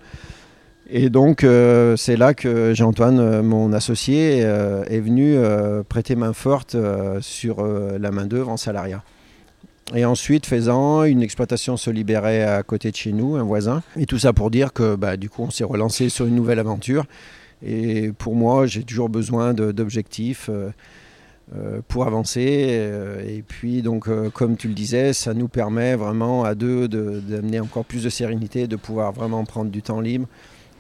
Et 0.91 1.11
donc 1.11 1.45
euh, 1.45 1.97
c'est 1.97 2.17
là 2.17 2.35
que 2.35 2.73
Jean-Antoine, 2.75 3.21
euh, 3.21 3.43
mon 3.43 3.73
associé, 3.73 4.41
euh, 4.43 4.83
est 4.85 5.01
venu 5.01 5.37
prêter 5.89 6.17
main 6.17 6.33
forte 6.33 6.77
sur 7.21 7.65
la 7.65 8.11
main 8.11 8.27
d'œuvre 8.27 8.51
en 8.51 8.57
salariat. 8.57 9.03
Et 9.95 10.05
ensuite, 10.05 10.47
faisant, 10.47 11.05
une 11.05 11.23
exploitation 11.23 11.77
se 11.77 11.91
libérait 11.91 12.43
à 12.43 12.63
côté 12.63 12.91
de 12.91 12.97
chez 12.97 13.13
nous, 13.13 13.37
un 13.37 13.43
voisin. 13.43 13.83
Et 13.97 14.07
tout 14.07 14.19
ça 14.19 14.33
pour 14.33 14.51
dire 14.51 14.73
que 14.73 14.97
bah, 14.97 15.17
du 15.17 15.31
coup, 15.31 15.43
on 15.43 15.51
s'est 15.51 15.65
relancé 15.65 16.09
sur 16.09 16.27
une 16.27 16.35
nouvelle 16.35 16.59
aventure. 16.59 17.05
Et 17.65 18.13
pour 18.13 18.35
moi, 18.35 18.67
j'ai 18.67 18.83
toujours 18.83 19.09
besoin 19.09 19.55
d'objectifs 19.55 20.49
euh, 20.51 20.71
euh, 21.57 21.81
pour 21.89 22.07
avancer. 22.07 22.67
Euh, 22.69 23.23
et 23.27 23.43
puis, 23.43 23.81
donc, 23.81 24.09
euh, 24.09 24.29
comme 24.29 24.59
tu 24.59 24.69
le 24.69 24.75
disais, 24.75 25.15
ça 25.15 25.33
nous 25.33 25.49
permet 25.49 25.97
vraiment 25.97 26.45
à 26.45 26.55
deux 26.55 26.89
d'amener 26.89 27.59
encore 27.59 27.87
plus 27.87 28.05
de 28.05 28.11
sérénité, 28.11 28.67
de 28.67 28.77
pouvoir 28.77 29.13
vraiment 29.13 29.45
prendre 29.45 29.71
du 29.71 29.83
temps 29.83 30.01
libre 30.01 30.27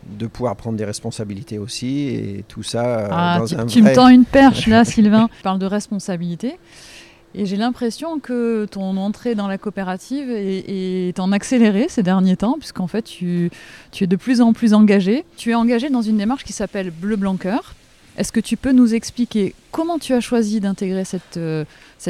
de 0.07 0.27
pouvoir 0.27 0.55
prendre 0.55 0.79
des 0.79 0.85
responsabilités 0.85 1.59
aussi 1.59 2.09
et 2.09 2.45
tout 2.47 2.62
ça 2.62 3.09
ah, 3.11 3.38
dans 3.41 3.47
tu, 3.47 3.55
un 3.57 3.67
tu 3.67 3.81
vrai... 3.81 3.91
me 3.91 3.97
tends 3.97 4.09
une 4.09 4.25
perche 4.25 4.69
là 4.69 4.85
Sylvain 4.85 5.29
tu 5.37 5.43
parles 5.43 5.59
de 5.59 5.67
responsabilité 5.67 6.57
et 7.35 7.47
j'ai 7.47 7.57
l'impression 7.57 8.19
que 8.19 8.67
ton 8.71 8.97
entrée 8.97 9.35
dans 9.35 9.49
la 9.49 9.59
coopérative 9.59 10.31
est, 10.31 11.19
en 11.21 11.33
accéléré 11.33 11.87
ces 11.89 12.03
derniers 12.03 12.37
temps, 12.37 12.57
puisqu'en 12.59 12.87
fait, 12.87 13.03
tu, 13.03 13.51
es 14.01 14.07
de 14.07 14.17
plus 14.17 14.41
en 14.41 14.53
plus 14.53 14.73
engagé. 14.75 15.25
Tu 15.37 15.51
es 15.51 15.55
engagé 15.55 15.91
dans 15.91 16.03
une 16.03 16.17
démarche 16.17 16.45
qui 16.45 16.53
s'appelle 16.53 16.91
Bleu 16.91 17.17
Blanc 17.17 17.37
Cœur. 17.37 17.75
Est-ce 18.17 18.33
que 18.33 18.41
tu 18.41 18.57
peux 18.57 18.73
nous 18.73 18.95
expliquer 18.95 19.55
comment 19.71 19.99
tu 19.99 20.13
as 20.13 20.21
choisi 20.21 20.61
d'intégrer 20.61 21.05
cette, 21.05 21.37
euh, 21.37 21.65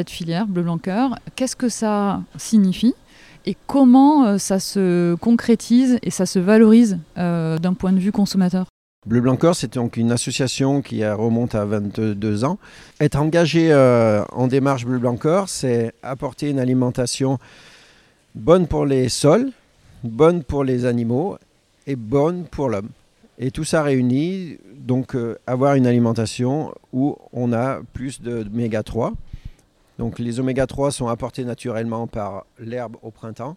filière 0.07 0.47
Bleu 0.47 0.63
Blanc 0.63 0.77
Cœur? 0.77 1.19
Qu'est-ce 1.35 1.55
que 1.55 1.69
ça 1.69 2.21
signifie? 2.37 2.95
Et 3.45 3.55
comment 3.67 4.25
euh, 4.25 4.37
ça 4.37 4.59
se 4.59 5.15
concrétise 5.15 5.99
et 6.01 6.09
ça 6.09 6.25
se 6.25 6.39
valorise 6.39 6.97
euh, 7.17 7.57
d'un 7.59 7.73
point 7.73 7.91
de 7.91 7.99
vue 7.99 8.11
consommateur? 8.11 8.65
Bleu 9.05 9.21
Blanc 9.21 9.37
c'est 9.53 9.75
donc 9.75 9.95
une 9.95 10.11
association 10.11 10.81
qui 10.81 11.07
remonte 11.07 11.55
à 11.55 11.63
22 11.63 12.43
ans. 12.43 12.59
Être 12.99 13.15
engagé 13.15 13.71
euh, 13.71 14.25
en 14.33 14.47
démarche 14.47 14.85
Bleu 14.85 14.99
Blanc 14.99 15.17
c'est 15.47 15.93
apporter 16.03 16.49
une 16.49 16.59
alimentation 16.59 17.39
bonne 18.35 18.67
pour 18.67 18.85
les 18.85 19.07
sols, 19.07 19.51
bonne 20.03 20.43
pour 20.43 20.65
les 20.65 20.83
animaux 20.83 21.37
et 21.87 21.95
bonne 21.95 22.43
pour 22.43 22.67
l'homme. 22.67 22.89
Et 23.37 23.51
tout 23.51 23.63
ça 23.63 23.83
réuni, 23.83 24.57
donc 24.75 25.15
euh, 25.15 25.39
avoir 25.47 25.75
une 25.75 25.87
alimentation 25.87 26.75
où 26.91 27.15
on 27.31 27.53
a 27.53 27.79
plus 27.93 28.21
d'oméga 28.21 28.83
3. 28.83 29.13
Donc 29.97 30.19
les 30.19 30.41
oméga 30.41 30.67
3 30.67 30.91
sont 30.91 31.07
apportés 31.07 31.45
naturellement 31.45 32.05
par 32.05 32.45
l'herbe 32.59 32.97
au 33.01 33.11
printemps 33.11 33.55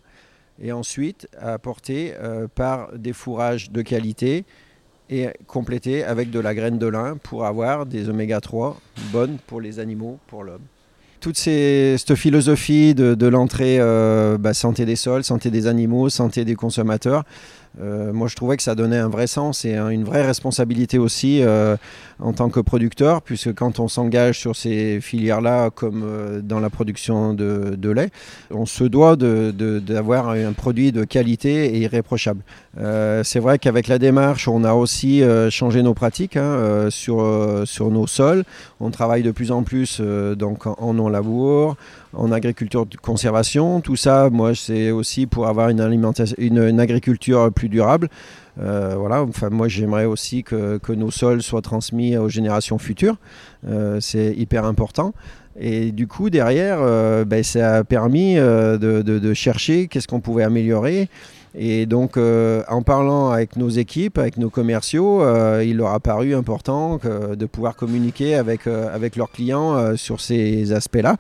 et 0.63 0.71
ensuite 0.71 1.27
apportés 1.37 2.15
euh, 2.21 2.47
par 2.47 2.97
des 2.97 3.13
fourrages 3.13 3.73
de 3.73 3.83
qualité 3.83 4.45
et 5.11 5.29
complété 5.47 6.05
avec 6.05 6.31
de 6.31 6.41
la 6.41 6.55
graine 6.55 6.79
de 6.79 6.87
lin 6.87 7.17
pour 7.23 7.45
avoir 7.45 7.87
des 7.87 8.09
oméga 8.09 8.41
3 8.41 8.81
bonnes 9.13 9.39
pour 9.47 9.61
les 9.61 9.79
animaux, 9.79 10.19
pour 10.27 10.45
l'homme. 10.45 10.63
Toute 11.21 11.37
ces, 11.37 11.97
cette 11.99 12.17
philosophie 12.17 12.95
de, 12.95 13.15
de 13.15 13.27
l'entrée 13.29 13.77
euh, 13.79 14.39
bah, 14.39 14.55
santé 14.55 14.85
des 14.85 14.97
sols, 14.97 15.23
santé 15.23 15.51
des 15.51 15.69
animaux, 15.69 16.09
santé 16.09 16.45
des 16.45 16.57
consommateurs, 16.57 17.25
Euh, 17.81 18.13
moi, 18.13 18.29
je 18.29 18.37
trouvais 18.37 18.57
que 18.57 18.63
ça 18.63 18.75
donnait 18.75 18.99
un 18.99 19.09
vrai 19.09 19.27
sens 19.27 19.65
et 19.65 19.75
une 19.75 20.05
vraie 20.05 20.25
responsabilité 20.25 20.99
aussi 20.99 21.43
euh, 21.43 21.77
en 22.19 22.33
tant 22.33 22.51
que 22.51 22.61
producteur, 22.61 23.23
puisque 23.23 23.55
quand 23.55 23.81
on 23.81 23.89
s'engage 23.89 24.39
sur 24.39 24.57
ces 24.57 25.01
filières-là, 25.01 25.71
comme 25.71 26.03
euh, 26.05 26.41
dans 26.43 26.61
la 26.61 26.71
production 26.71 27.35
de, 27.35 27.91
lait, 27.91 28.11
on 28.51 28.67
se 28.67 28.85
doit 28.85 29.17
d'avoir 29.17 30.31
un 30.31 30.53
produit 30.53 30.93
de 30.93 31.05
qualité 31.05 31.75
et 31.75 31.79
irréprochable. 31.81 32.43
C'est 33.23 33.39
vrai 33.39 33.59
qu'avec 33.59 33.89
la 33.89 33.99
démarche, 33.99 34.49
on 34.49 34.65
a 34.65 34.73
aussi 34.73 35.23
changé 35.51 35.83
nos 35.83 35.93
pratiques 35.93 36.37
hein, 36.37 36.89
sur, 36.91 37.21
nos 37.91 38.07
sols. 38.07 38.45
On 38.81 38.91
travaille 38.91 39.23
de 39.23 39.31
plus 39.31 39.53
en 39.53 39.63
plus 39.63 40.01
donc 40.01 40.67
en 40.67 40.95
non-labour, 40.95 41.77
en 42.15 42.33
agriculture 42.33 42.87
de 42.87 42.97
conservation. 42.97 43.81
Tout 43.81 43.97
ça, 43.97 44.29
moi, 44.31 44.55
c'est 44.55 44.91
aussi 44.91 45.27
pour 45.27 45.47
avoir 45.47 45.69
une, 45.69 45.81
alimentation, 45.81 46.37
une, 46.39 46.81
agriculture 46.81 47.51
plus 47.53 47.69
durable. 47.69 48.09
Euh, 48.61 48.95
voilà, 48.99 49.23
enfin, 49.23 49.49
moi, 49.51 49.69
j'aimerais 49.69 50.05
aussi 50.05 50.43
que, 50.43 50.79
que, 50.79 50.93
nos 50.93 51.11
sols 51.11 51.43
soient 51.43 51.63
transmis 51.63 52.17
aux 52.17 52.29
générations 52.29 52.79
futures. 52.79 53.17
Euh, 53.67 53.99
c'est 54.01 54.35
hyper 54.37 54.65
important. 54.65 55.15
Et 55.59 55.93
du 55.93 56.07
coup, 56.07 56.31
derrière, 56.31 56.79
euh, 56.81 57.25
ben, 57.25 57.43
ça 57.43 57.77
a 57.77 57.85
permis 57.85 58.37
de, 58.37 59.33
chercher 59.35 59.89
qu'est-ce 59.89 60.09
qu'on 60.09 60.21
pouvait 60.21 60.45
améliorer. 60.45 61.09
Et 61.55 61.85
donc, 61.85 62.17
en 62.17 62.83
parlant 62.83 63.31
avec 63.31 63.57
nos 63.57 63.69
équipes, 63.69 64.17
avec 64.17 64.39
nos 64.39 64.49
commerciaux, 64.49 65.23
il 65.61 65.77
leur 65.77 65.91
a 65.91 66.01
paru 66.01 66.35
important 66.35 66.99
de 67.05 67.47
pouvoir 67.47 67.77
communiquer 67.77 68.37
avec, 68.37 68.67
avec 68.67 69.17
leurs 69.17 69.31
clients 69.31 69.95
sur 69.97 70.23
ces 70.23 70.73
aspects-là. 70.73 71.17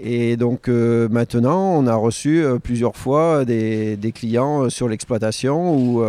Et 0.00 0.36
donc 0.36 0.68
euh, 0.68 1.08
maintenant, 1.08 1.72
on 1.72 1.88
a 1.88 1.94
reçu 1.96 2.44
euh, 2.44 2.58
plusieurs 2.58 2.94
fois 2.94 3.44
des, 3.44 3.98
clients 4.14 4.64
euh, 4.64 4.70
sur 4.70 4.88
l'exploitation 4.88 5.74
où 5.74 6.04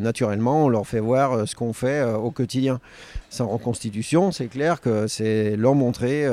naturellement, 0.00 0.64
on 0.64 0.68
leur 0.68 0.86
fait 0.86 1.00
voir 1.00 1.46
ce 1.46 1.54
qu'on 1.54 1.72
fait 1.72 2.02
au 2.02 2.30
quotidien. 2.30 2.80
Sans 3.28 3.46
reconstitution, 3.48 4.32
c'est 4.32 4.46
clair 4.46 4.80
que 4.80 5.06
c'est 5.08 5.56
leur 5.56 5.74
montrer 5.74 6.26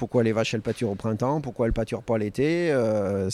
pourquoi 0.00 0.22
les 0.22 0.32
vaches 0.32 0.54
elles 0.54 0.62
pâturent 0.62 0.88
au 0.88 0.94
printemps, 0.94 1.42
pourquoi 1.42 1.66
elles 1.66 1.74
pâturent 1.74 2.02
pas 2.02 2.16
l'été. 2.16 2.70
Euh, 2.72 3.28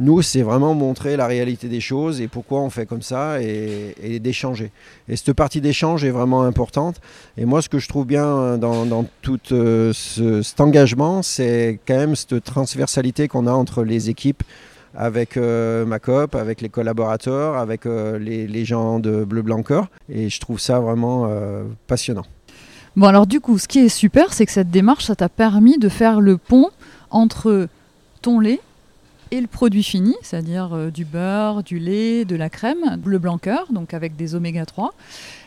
nous, 0.00 0.20
c'est 0.20 0.42
vraiment 0.42 0.74
montrer 0.74 1.16
la 1.16 1.28
réalité 1.28 1.68
des 1.68 1.78
choses 1.80 2.20
et 2.20 2.26
pourquoi 2.26 2.60
on 2.60 2.70
fait 2.70 2.86
comme 2.86 3.02
ça 3.02 3.40
et, 3.40 4.18
d'échanger. 4.18 4.72
Et 5.08 5.14
cette 5.14 5.34
partie 5.34 5.60
d'échange 5.60 6.04
est 6.04 6.10
vraiment 6.10 6.42
importante. 6.42 7.00
Et 7.36 7.44
moi, 7.44 7.62
ce 7.62 7.68
que 7.68 7.78
je 7.78 7.86
trouve 7.86 8.04
bien 8.04 8.58
dans, 8.58 9.06
tout 9.22 9.38
euh, 9.52 9.92
cet 9.92 10.60
engagement, 10.60 11.22
c'est 11.22 11.78
quand 11.86 11.96
même 11.96 12.16
cette 12.16 12.42
transversalité 12.42 13.28
qu'on 13.28 13.46
a 13.46 13.52
entre 13.52 13.84
les 13.84 14.10
équipes 14.10 14.42
avec 14.96 15.36
euh, 15.36 15.86
ma 15.86 16.00
coop, 16.00 16.34
avec 16.34 16.60
les 16.60 16.68
collaborateurs, 16.68 17.56
avec 17.56 17.84
les, 17.84 18.64
gens 18.64 18.98
de 18.98 19.22
Bleu 19.22 19.42
Blanc 19.42 19.62
Et 20.08 20.30
je 20.30 20.40
trouve 20.40 20.58
ça 20.58 20.80
vraiment 20.80 21.30
passionnant. 21.86 22.24
Bon, 22.98 23.06
alors 23.06 23.28
du 23.28 23.38
coup, 23.38 23.58
ce 23.58 23.68
qui 23.68 23.78
est 23.78 23.88
super, 23.88 24.32
c'est 24.32 24.44
que 24.44 24.50
cette 24.50 24.72
démarche, 24.72 25.04
ça 25.04 25.14
t'a 25.14 25.28
permis 25.28 25.78
de 25.78 25.88
faire 25.88 26.20
le 26.20 26.36
pont 26.36 26.70
entre 27.10 27.68
ton 28.22 28.40
lait 28.40 28.58
et 29.30 29.40
le 29.40 29.46
produit 29.46 29.84
fini, 29.84 30.16
c'est-à-dire 30.20 30.70
euh, 30.72 30.90
du 30.90 31.04
beurre, 31.04 31.62
du 31.62 31.78
lait, 31.78 32.24
de 32.24 32.34
la 32.34 32.50
crème, 32.50 33.00
le 33.04 33.18
blanc 33.20 33.38
donc 33.70 33.94
avec 33.94 34.16
des 34.16 34.34
oméga 34.34 34.66
3. 34.66 34.94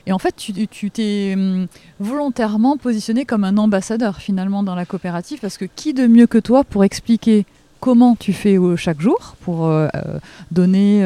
Et 0.06 0.14
en 0.14 0.18
fait, 0.18 0.34
tu 0.38 0.92
t'es 0.92 1.34
hum, 1.36 1.68
volontairement 2.00 2.78
positionné 2.78 3.26
comme 3.26 3.44
un 3.44 3.58
ambassadeur 3.58 4.20
finalement 4.20 4.64
dans 4.64 4.76
la 4.76 4.86
coopérative, 4.86 5.40
parce 5.42 5.58
que 5.58 5.66
qui 5.66 5.94
de 5.94 6.08
mieux 6.08 6.28
que 6.28 6.38
toi 6.38 6.64
pour 6.64 6.86
expliquer 6.86 7.46
comment 7.82 8.16
tu 8.16 8.32
fais 8.32 8.58
euh, 8.58 8.78
chaque 8.78 9.02
jour 9.02 9.36
pour 9.42 9.66
euh, 9.66 9.88
euh, 9.96 10.20
donner 10.52 11.04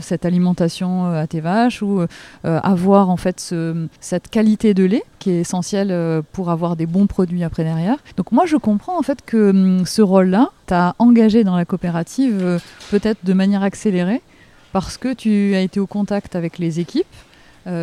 cette 0.00 0.26
alimentation 0.26 1.06
à 1.06 1.26
tes 1.26 1.40
vaches 1.40 1.82
ou 1.82 2.04
avoir 2.42 3.08
en 3.08 3.16
fait 3.16 3.54
cette 4.00 4.28
qualité 4.28 4.74
de 4.74 4.84
lait 4.84 5.04
qui 5.18 5.30
est 5.30 5.40
essentielle 5.40 6.22
pour 6.32 6.50
avoir 6.50 6.76
des 6.76 6.86
bons 6.86 7.06
produits 7.06 7.44
après 7.44 7.62
derrière? 7.62 7.96
Donc 8.16 8.32
moi 8.32 8.44
je 8.46 8.56
comprends 8.56 8.98
en 8.98 9.02
fait 9.02 9.20
que 9.24 9.50
hum, 9.50 9.86
ce 9.86 10.02
rôle-là, 10.02 10.50
t'as 10.66 10.94
engagé 10.98 11.44
dans 11.44 11.56
la 11.56 11.64
coopérative 11.64 12.60
peut-être 12.90 13.24
de 13.24 13.32
manière 13.32 13.62
accélérée 13.62 14.20
parce 14.72 14.98
que 14.98 15.14
tu 15.14 15.54
as 15.54 15.60
été 15.60 15.78
au 15.78 15.86
contact 15.86 16.34
avec 16.34 16.58
les 16.58 16.80
équipes, 16.80 17.06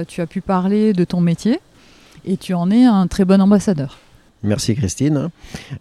tu 0.07 0.21
as 0.21 0.27
pu 0.27 0.41
parler 0.41 0.93
de 0.93 1.05
ton 1.05 1.21
métier 1.21 1.59
et 2.25 2.37
tu 2.37 2.53
en 2.53 2.69
es 2.69 2.83
un 2.83 3.07
très 3.07 3.25
bon 3.25 3.41
ambassadeur. 3.41 3.99
Merci 4.43 4.75
Christine. 4.75 5.29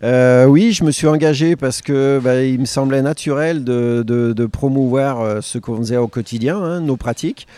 Euh, 0.04 0.46
oui, 0.46 0.72
je 0.72 0.84
me 0.84 0.92
suis 0.92 1.08
engagé 1.08 1.56
parce 1.56 1.82
que 1.82 2.20
bah, 2.22 2.42
il 2.42 2.60
me 2.60 2.64
semblait 2.64 3.02
naturel 3.02 3.64
de, 3.64 4.46
promouvoir 4.46 5.20
euh, 5.20 5.40
ce 5.40 5.58
qu'on 5.58 5.78
faisait 5.78 5.96
au 5.96 6.06
quotidien, 6.06 6.58
hein, 6.58 6.80
nos 6.80 6.96
pratiques. 6.96 7.48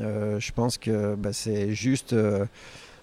Euh, 0.00 0.38
je 0.38 0.52
pense 0.52 0.78
que 0.78 1.16
bah, 1.16 1.30
c'est 1.32 1.72
juste 1.72 2.14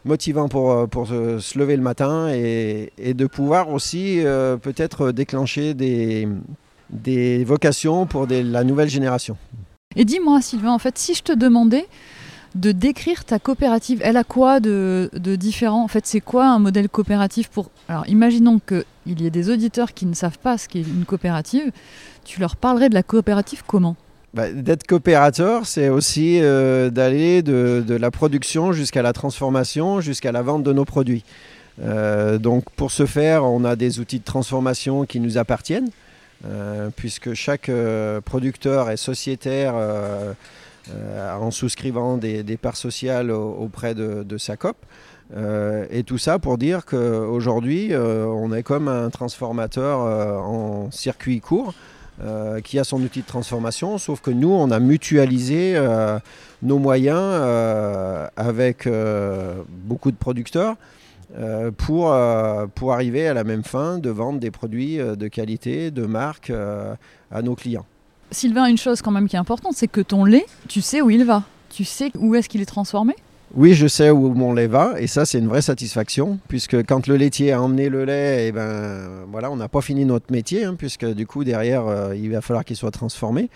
motivant 0.05 0.47
pour, 0.47 0.87
pour 0.87 1.07
se 1.07 1.59
lever 1.59 1.75
le 1.75 1.83
matin 1.83 2.29
et, 2.29 3.13
de 3.13 3.25
pouvoir 3.27 3.69
aussi 3.69 4.21
peut-être 4.61 5.11
déclencher 5.11 5.73
des, 5.73 6.27
des 6.89 7.43
vocations 7.43 8.05
pour 8.05 8.27
la 8.27 8.63
nouvelle 8.63 8.89
génération. 8.89 9.37
Et 9.95 10.05
dis-moi 10.05 10.41
Sylvain, 10.41 10.71
en 10.71 10.79
fait, 10.79 10.97
si 10.97 11.13
je 11.13 11.21
te 11.21 11.33
demandais 11.33 11.85
de 12.55 12.71
décrire 12.71 13.25
ta 13.25 13.39
coopérative. 13.39 14.01
Elle 14.03 14.17
a 14.17 14.23
quoi 14.23 14.59
de, 14.59 15.09
différent? 15.35 15.83
En 15.83 15.87
fait, 15.87 16.05
c'est 16.05 16.21
quoi 16.21 16.47
un 16.47 16.59
modèle 16.59 16.89
coopératif 16.89 17.49
pour... 17.49 17.69
Alors, 17.87 18.07
imaginons 18.07 18.59
qu'il 18.59 19.21
y 19.21 19.25
ait 19.25 19.31
des 19.31 19.49
auditeurs 19.49 19.93
qui 19.93 20.05
ne 20.05 20.13
savent 20.13 20.39
pas 20.39 20.57
ce 20.57 20.67
qu'est 20.67 20.81
une 20.81 21.05
coopérative. 21.05 21.71
Tu 22.25 22.39
leur 22.39 22.55
parlerais 22.55 22.89
de 22.89 22.93
la 22.93 23.03
coopérative 23.03 23.63
comment? 23.65 23.95
Bah, 24.33 24.51
D'être 24.51 24.85
coopérateur, 24.85 25.65
c'est 25.65 25.89
aussi 25.89 26.39
euh, 26.41 26.89
d'aller 26.89 27.41
de, 27.41 27.83
la 27.89 28.11
production 28.11 28.71
jusqu'à 28.71 29.01
la 29.01 29.13
transformation, 29.13 30.01
jusqu'à 30.01 30.31
la 30.31 30.41
vente 30.41 30.63
de 30.63 30.73
nos 30.73 30.85
produits. 30.85 31.23
Euh, 31.81 32.37
donc 32.37 32.69
pour 32.75 32.91
ce 32.91 33.05
faire, 33.05 33.43
on 33.45 33.63
a 33.63 33.75
des 33.75 33.99
outils 33.99 34.19
de 34.19 34.25
transformation 34.25 35.05
qui 35.05 35.19
nous 35.19 35.37
appartiennent, 35.37 35.89
euh, 36.45 36.89
puisque 36.95 37.33
chaque 37.33 37.69
producteur 38.25 38.89
est 38.89 38.97
sociétaire 38.97 39.73
euh, 40.89 41.35
en 41.35 41.51
souscrivant 41.51 42.17
des, 42.17 42.57
parts 42.59 42.75
sociales 42.75 43.31
auprès 43.31 43.93
de, 43.93 44.55
COP. 44.55 44.77
Euh, 45.35 45.85
et 45.91 46.03
tout 46.03 46.17
ça 46.17 46.39
pour 46.39 46.57
dire 46.57 46.85
qu'aujourd'hui, 46.85 47.93
euh, 47.93 48.25
on 48.25 48.51
est 48.51 48.63
comme 48.63 48.87
un 48.87 49.09
transformateur 49.09 49.99
en 49.99 50.89
circuit 50.91 51.39
court. 51.39 51.73
qui 52.63 52.77
a 52.77 52.83
son 52.83 53.01
outil 53.01 53.21
de 53.21 53.25
transformation, 53.25 53.97
sauf 53.97 54.21
que 54.21 54.31
nous, 54.31 54.51
on 54.51 54.69
a 54.69 54.79
mutualisé 54.79 55.75
nos 56.61 56.77
moyens 56.77 57.33
avec 58.35 58.87
beaucoup 59.67 60.11
de 60.11 60.17
producteurs 60.17 60.75
pour 61.77 62.13
arriver 62.93 63.27
à 63.27 63.33
la 63.33 63.43
même 63.43 63.63
fin 63.63 63.97
de 63.97 64.09
vendre 64.11 64.39
des 64.39 64.51
produits 64.51 64.97
de 64.97 65.27
qualité, 65.29 65.89
de 65.89 66.05
marque 66.05 66.51
à 67.31 67.41
nos 67.41 67.55
clients. 67.55 67.87
Sylvain, 68.31 68.65
une 68.65 68.77
chose 68.77 69.01
quand 69.01 69.11
même 69.11 69.27
qui 69.27 69.35
est 69.35 69.39
importante, 69.39 69.73
c'est 69.75 69.87
que 69.87 70.01
ton 70.01 70.25
lait, 70.25 70.45
tu 70.67 70.81
sais 70.81 71.01
où 71.01 71.09
il 71.09 71.25
va. 71.25 71.43
Tu 71.69 71.83
sais 71.83 72.11
où 72.17 72.35
est-ce 72.35 72.49
qu'il 72.49 72.61
est 72.61 72.65
transformé? 72.65 73.15
Oui, 73.53 73.73
je 73.73 73.85
sais 73.85 74.09
où 74.11 74.33
mon 74.33 74.53
lait 74.53 74.67
va 74.67 74.93
et 74.97 75.07
ça 75.07 75.25
c'est 75.25 75.37
une 75.37 75.49
vraie 75.49 75.61
satisfaction 75.61 76.39
puisque 76.47 76.85
quand 76.85 77.07
le 77.07 77.17
laitier 77.17 77.51
a 77.51 77.61
emmené 77.61 77.89
le 77.89 78.05
lait, 78.05 78.47
eh 78.47 78.51
ben 78.53 79.25
voilà, 79.29 79.51
on 79.51 79.57
n'a 79.57 79.67
pas 79.67 79.81
fini 79.81 80.05
notre 80.05 80.31
métier 80.31 80.63
hein, 80.63 80.75
puisque 80.77 81.05
du 81.05 81.27
coup 81.27 81.43
derrière 81.43 81.85
euh, 81.85 82.15
il 82.15 82.31
va 82.31 82.39
falloir 82.39 82.63
qu'il 82.63 82.77
soit 82.77 82.91
transformé 82.91 83.49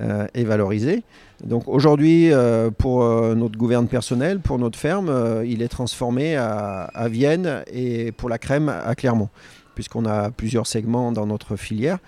euh, 0.00 0.26
et 0.32 0.44
valorisé. 0.44 1.02
Donc 1.44 1.68
aujourd'hui 1.68 2.32
euh, 2.32 2.70
pour 2.70 3.04
notre 3.34 3.58
gouverne 3.58 3.86
personnel, 3.86 4.40
pour 4.40 4.58
notre 4.58 4.78
ferme, 4.78 5.42
il 5.44 5.60
est 5.60 5.68
transformé 5.68 6.36
à, 6.36 6.88
Vienne 7.10 7.64
et 7.70 8.12
pour 8.12 8.30
la 8.30 8.38
crème 8.38 8.70
à 8.70 8.94
Clermont 8.94 9.28
puisqu'on 9.74 10.06
a 10.06 10.30
plusieurs 10.30 10.66
segments 10.66 11.12
dans 11.12 11.26
notre 11.26 11.56
filière. 11.56 11.98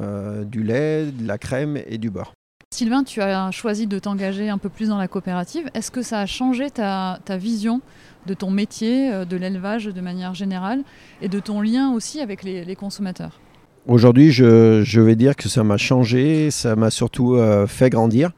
Euh, 0.00 0.44
du 0.44 0.62
lait, 0.62 1.06
de 1.06 1.26
la 1.26 1.36
crème 1.36 1.78
et 1.86 1.98
du 1.98 2.08
beurre. 2.08 2.32
Sylvain, 2.72 3.04
tu 3.04 3.20
as 3.20 3.50
choisi 3.50 3.86
de 3.86 3.98
t'engager 3.98 4.48
un 4.48 4.56
peu 4.56 4.70
plus 4.70 4.88
dans 4.88 4.96
la 4.96 5.06
coopérative. 5.06 5.68
Est-ce 5.74 5.90
que 5.90 6.00
ça 6.00 6.20
a 6.20 6.26
changé 6.26 6.70
ta, 6.70 7.18
vision 7.36 7.82
de 8.26 8.32
ton 8.32 8.50
métier, 8.50 9.12
euh, 9.12 9.24
de 9.26 9.36
l'élevage 9.36 9.84
de 9.84 10.00
manière 10.00 10.34
générale, 10.34 10.82
et 11.20 11.28
de 11.28 11.38
ton 11.40 11.60
lien 11.60 11.92
aussi 11.92 12.20
avec 12.20 12.42
les, 12.42 12.74
consommateurs? 12.74 13.38
Aujourd'hui, 13.86 14.32
je, 14.32 15.00
vais 15.00 15.14
dire 15.14 15.36
que 15.36 15.50
ça 15.50 15.62
m'a 15.62 15.76
changé, 15.76 16.50
ça 16.50 16.74
m'a 16.74 16.90
surtout 16.90 17.34
euh, 17.34 17.66
fait 17.66 17.90
grandir. 17.90 18.30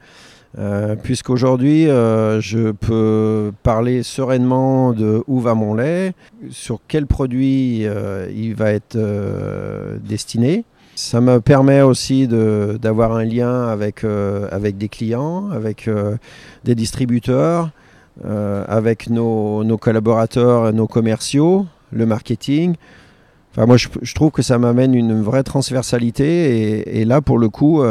puisqu'aujourd'hui 1.04 1.86
je 1.86 2.72
peux 2.72 3.52
parler 3.62 4.02
sereinement 4.02 4.92
de 4.92 5.22
où 5.28 5.40
va 5.40 5.54
mon 5.54 5.74
lait, 5.74 6.14
sur 6.50 6.80
quel 6.88 7.06
produit 7.06 7.86
il 8.34 8.54
va 8.54 8.70
être 8.70 8.96
destiné, 9.98 10.64
ça 10.94 11.20
me 11.20 11.40
permet 11.40 11.82
aussi 11.82 12.28
d'avoir 12.28 13.12
un 13.12 13.24
lien 13.24 13.66
avec, 13.68 14.04
euh, 14.04 14.48
des 14.58 14.88
clients, 14.88 15.50
avec 15.50 15.88
euh, 15.88 16.16
des 16.64 16.74
distributeurs, 16.74 17.70
euh, 18.24 18.64
avec 18.68 19.10
nos, 19.10 19.78
collaborateurs, 19.78 20.72
nos 20.72 20.86
commerciaux, 20.86 21.66
le 21.90 22.06
marketing. 22.06 22.74
Enfin, 23.52 23.66
moi, 23.66 23.76
je, 23.76 24.14
trouve 24.14 24.30
que 24.30 24.42
ça 24.42 24.58
m'amène 24.58 24.94
une 24.94 25.20
vraie 25.22 25.42
transversalité. 25.42 26.98
Et, 27.00 27.04
là, 27.04 27.20
pour 27.20 27.38
le 27.38 27.48
coup, 27.48 27.82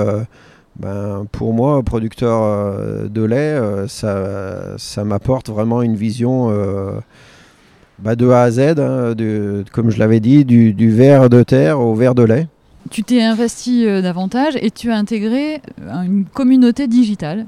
ben, 0.78 1.26
pour 1.32 1.54
moi, 1.54 1.82
producteur 1.84 3.10
de 3.10 3.24
lait, 3.24 3.58
ça, 3.88 5.04
m'apporte 5.06 5.50
vraiment 5.50 5.82
une 5.82 5.96
vision 5.96 6.52
bah, 8.00 8.18
de 8.18 8.30
A 8.30 8.42
à 8.42 8.52
Z, 8.52 8.60
hein, 8.78 9.14
comme 9.72 9.90
je 9.90 10.00
l'avais 10.00 10.20
dit, 10.20 10.44
du, 10.44 10.74
du 10.74 10.92
verre 10.92 11.30
de 11.30 11.44
terre 11.44 11.80
au 11.80 11.96
verre 11.96 12.16
de 12.16 12.24
lait. 12.24 12.48
Tu 12.90 13.04
t'es 13.04 13.22
investi 13.22 13.88
euh, 13.88 14.02
davantage 14.02 14.58
et 14.62 14.70
tu 14.70 14.92
as 14.92 14.98
intégré 14.98 15.62
euh, 15.82 16.02
une 16.02 16.26
communauté 16.26 16.88
digitale 16.88 17.46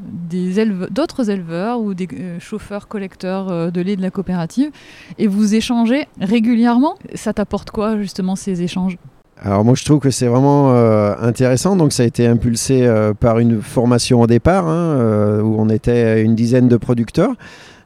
d'autres 0.90 1.30
éleveurs 1.30 1.80
ou 1.80 1.94
des 1.94 2.08
euh, 2.14 2.40
chauffeurs 2.40 2.88
collecteurs 2.88 3.72
de 3.72 3.82
lait 3.82 3.96
de 3.96 4.02
la 4.02 4.12
coopérative 4.12 4.72
et 5.18 5.28
vous 5.28 5.56
échangez 5.56 6.08
régulièrement. 6.20 6.96
Ça 7.14 7.34
t'apporte 7.34 7.72
quoi 7.72 7.98
justement 7.98 8.36
ces 8.36 8.62
échanges? 8.62 8.98
Alors 9.42 9.66
moi 9.66 9.76
je 9.76 9.84
trouve 9.84 10.00
que 10.00 10.10
c'est 10.10 10.28
vraiment 10.28 10.72
intéressant. 11.20 11.76
Donc 11.76 11.92
ça 11.92 12.04
a 12.04 12.06
été 12.06 12.26
impulsé 12.26 12.90
par 13.20 13.40
une 13.40 13.62
formation 13.62 14.22
au 14.22 14.28
départ 14.28 14.68
hein, 14.68 15.42
où 15.44 15.56
on 15.60 15.70
était 15.70 16.24
une 16.24 16.36
dizaine 16.36 16.70
de 16.70 16.78
producteurs 16.78 17.34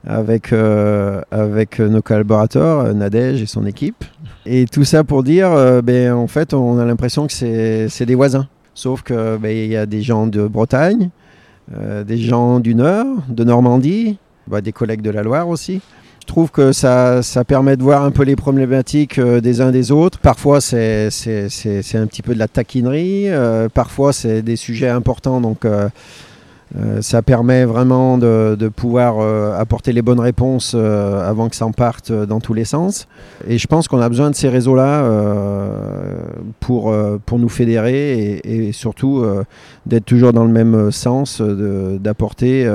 avec, 0.07 0.53
euh, 0.53 1.21
avec 1.31 1.79
nos 1.79 2.01
collaborateurs, 2.01 2.93
Nadège 2.93 3.41
et 3.41 3.45
son 3.45 3.65
équipe. 3.65 4.05
Et 4.45 4.65
tout 4.65 4.83
ça 4.83 5.03
pour 5.03 5.23
dire, 5.23 5.51
euh, 5.51 5.81
ben, 5.81 6.13
en 6.13 6.27
fait 6.27 6.53
on 6.53 6.79
a 6.79 6.85
l'impression 6.85 7.27
que 7.27 7.33
c'est 7.33 8.05
des 8.05 8.15
voisins. 8.15 8.47
Sauf 8.73 9.01
que 9.01 9.37
ben, 9.37 9.49
y 9.49 9.75
a 9.75 9.85
des 9.85 10.01
gens 10.01 10.27
de 10.27 10.47
Bretagne, 10.47 11.09
euh, 11.77 12.03
des 12.03 12.17
gens 12.17 12.59
du 12.59 12.75
Nord, 12.75 13.05
de 13.27 13.43
Normandie, 13.43 14.17
bah, 14.47 14.61
des 14.61 14.71
collègues 14.71 15.01
de 15.01 15.09
la 15.09 15.23
Loire 15.23 15.49
aussi. 15.49 15.81
Je 16.21 16.25
trouve 16.25 16.51
que 16.51 16.71
ça, 16.71 17.23
ça 17.23 17.43
permet 17.43 17.75
de 17.75 17.81
voir 17.81 18.03
un 18.03 18.11
peu 18.11 18.23
les 18.23 18.35
problématiques 18.35 19.19
des 19.19 19.61
uns 19.61 19.71
des 19.71 19.91
autres. 19.91 20.19
Parfois, 20.19 20.61
c'est 20.61 21.07
un 21.07 22.05
petit 22.05 22.21
peu 22.21 22.35
de 22.35 22.39
la 22.39 22.47
taquinerie. 22.47 23.29
parfois, 23.73 24.13
c'est 24.13 24.43
des 24.43 24.55
sujets 24.55 24.89
importants. 24.89 25.41
Donc, 25.41 25.65
euh, 26.77 27.01
ça 27.01 27.21
permet 27.23 27.65
vraiment 27.65 28.17
de, 28.17 28.69
pouvoir 28.75 29.19
euh, 29.19 29.57
apporter 29.57 29.91
les 29.91 30.01
bonnes 30.01 30.19
réponses 30.19 30.73
euh, 30.75 31.27
avant 31.27 31.49
que 31.49 31.55
ça 31.55 31.65
en 31.65 31.71
parte 31.71 32.11
dans 32.11 32.39
tous 32.39 32.53
les 32.53 32.65
sens. 32.65 33.07
Et 33.47 33.57
je 33.57 33.67
pense 33.67 33.87
qu'on 33.87 33.99
a 34.01 34.09
besoin 34.09 34.29
de 34.29 34.35
ces 34.35 34.49
réseaux-là 34.49 35.03
pour, 36.59 36.93
nous 37.37 37.49
fédérer 37.49 38.41
et, 38.43 38.71
surtout 38.71 39.25
d'être 39.85 40.05
toujours 40.05 40.33
dans 40.33 40.43
le 40.43 40.51
même 40.51 40.91
sens, 40.91 41.41
d'apporter 41.41 42.69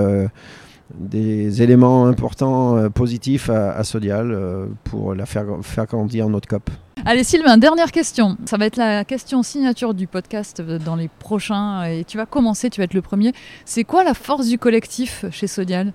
des 0.95 1.63
éléments 1.63 2.07
importants, 2.07 2.91
positifs 2.91 3.51
à, 3.51 3.73
à 3.73 3.85
Sodial 3.85 4.37
pour 4.85 5.15
la 5.15 5.27
faire, 5.27 5.47
faire 5.63 5.87
grandir 5.87 6.29
notre 6.29 6.49
COP. 6.49 6.71
Allez 7.07 7.23
Sylvain, 7.23 7.59
dernière 7.59 7.93
question. 7.93 8.39
Ça 8.47 8.57
va 8.57 8.65
être 8.65 8.79
la 8.79 9.05
question 9.05 9.43
signature 9.43 9.93
du 9.93 10.07
podcast 10.07 10.61
euh, 10.61 10.79
dans 10.79 10.97
les 10.97 11.09
prochains 11.09 11.85
et 11.85 12.03
tu 12.03 12.17
vas 12.17 12.25
commencer, 12.25 12.71
tu 12.71 12.81
vas 12.81 12.85
être 12.85 12.95
le 12.95 13.03
premier. 13.03 13.35
C'est 13.67 13.85
quoi 13.85 14.05
la 14.05 14.15
force 14.15 14.47
du 14.47 14.57
collectif 14.57 15.27
chez 15.31 15.47
Sodial? 15.47 15.93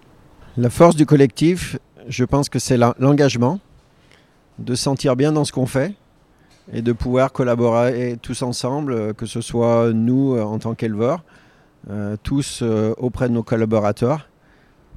La 0.56 0.70
force 0.70 0.96
du 0.96 1.08
collectif, 1.08 1.80
je 2.08 2.24
pense 2.25 2.48
que 2.48 2.60
c'est 2.60 2.78
l'engagement, 2.78 3.60
de 4.60 4.75
se 4.75 4.84
sentir 4.84 5.16
bien 5.16 5.32
dans 5.32 5.46
ce 5.46 5.51
qu'on 5.51 5.66
fait 5.66 5.96
et 6.72 6.84
de 6.84 6.92
pouvoir 6.92 7.32
collaborer 7.32 8.20
tous 8.22 8.44
ensemble, 8.44 8.94
euh, 8.94 9.13
que 9.13 9.25
ce 9.25 9.42
soit 9.42 9.92
nous 9.92 10.36
euh, 10.36 10.44
en 10.44 10.60
tant 10.60 10.75
qu'éleveurs, 10.75 11.24
tous 12.22 12.62
auprès 12.98 13.30
de 13.30 13.34
nos 13.34 13.42
collaborateurs, 13.42 14.30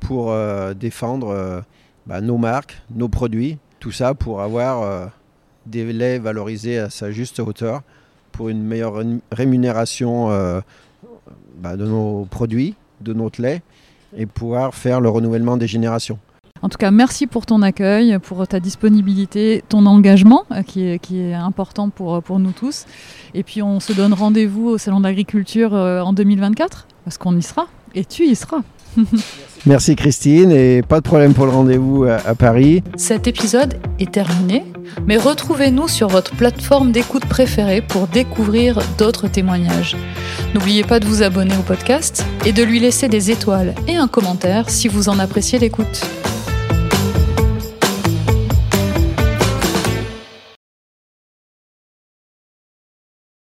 pour 0.01 0.35
défendre 0.75 1.63
bah, 2.07 2.21
nos 2.21 2.37
marques, 2.37 2.83
nos 2.91 3.09
produits, 3.09 3.57
tout 3.79 3.93
ça 3.93 4.15
pour 4.15 4.43
avoir 4.43 5.11
euh, 5.67 5.71
des 5.71 5.93
laits 5.93 6.23
valorisés 6.23 6.79
à 6.79 6.91
sa 6.91 7.11
juste 7.11 7.41
hauteur, 7.41 7.83
pour 8.33 8.49
une 8.49 8.63
meilleure 8.63 8.95
ré- 8.95 9.21
rémunération 9.31 10.31
euh, 10.31 10.61
bah, 11.59 11.77
de 11.77 11.87
nos 11.87 12.27
produits, 12.31 12.75
de 13.01 13.13
notre 13.13 13.43
lait, 13.43 13.63
et 14.17 14.27
pouvoir 14.27 14.75
faire 14.75 15.01
le 15.01 15.09
renouvellement 15.09 15.57
des 15.57 15.67
générations. 15.67 16.19
En 16.61 16.69
tout 16.69 16.79
cas, 16.79 16.93
merci 16.93 17.27
pour 17.27 17.45
ton 17.45 17.61
accueil, 17.63 18.19
pour 18.21 18.47
ta 18.47 18.61
disponibilité, 18.61 19.65
ton 19.69 19.85
engagement 19.87 20.45
euh, 20.53 20.63
qui 20.63 20.85
est, 20.87 21.35
important 21.35 21.89
pour, 21.91 22.23
pour 22.23 22.39
nous 22.39 22.53
tous. 22.53 22.87
Et 23.35 23.43
puis 23.43 23.63
on 23.63 23.81
se 23.81 23.93
donne 23.93 24.13
rendez-vous 24.15 24.69
au 24.69 24.79
Salon 24.79 25.01
de 25.01 25.05
l'Agriculture 25.05 25.75
euh, 25.75 26.01
en 26.01 26.13
2024, 26.13 26.87
parce 27.05 27.19
qu'on 27.19 27.37
y 27.37 27.43
sera. 27.43 27.67
Et 27.95 28.05
tu 28.05 28.25
y 28.27 28.37
seras. 28.37 28.63
Merci 29.67 29.95
Christine 29.95 30.51
et 30.51 30.83
pas 30.83 31.01
de 31.01 31.05
problème 31.05 31.35
pour 31.35 31.47
le 31.47 31.53
rendez-vous 31.53 32.05
à, 32.05 32.35
Paris. 32.35 32.83
Cet 32.97 33.29
épisode 33.29 33.79
est 34.01 34.11
terminé, 34.11 34.65
mais 35.07 35.17
retrouvez-nous 35.17 35.87
sur 35.87 36.09
votre 36.09 36.35
plateforme 36.35 36.91
d'écoute 36.91 37.25
préférée 37.27 37.81
pour 37.81 38.09
découvrir 38.09 38.81
d'autres 38.99 39.29
témoignages. 39.29 39.97
N'oubliez 40.55 40.83
pas 40.83 40.99
de 40.99 41.07
vous 41.07 41.23
abonner 41.23 41.57
au 41.57 41.63
podcast 41.63 42.27
et 42.45 42.53
de 42.53 42.63
lui 42.65 42.81
laisser 42.81 43.09
des 43.09 43.31
étoiles 43.31 43.75
et 43.87 43.95
un 43.95 44.09
commentaire 44.09 44.69
si 44.69 44.89
vous 44.89 45.09
en 45.09 45.21
appréciez 45.21 45.61
l'écoute. 45.61 46.05